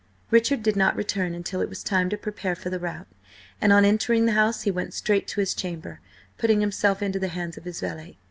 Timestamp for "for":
2.55-2.71